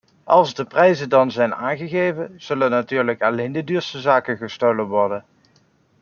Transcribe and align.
Als 0.23 0.53
de 0.53 0.63
prijzen 0.65 1.09
dan 1.09 1.31
zijn 1.31 1.55
aangegeven, 1.55 2.33
zullen 2.37 2.69
natuurlijk 2.69 3.21
alleen 3.21 3.51
de 3.51 3.63
duurste 3.63 3.99
zaken 3.99 4.37
gestolen 4.37 4.85
worden. 4.85 5.25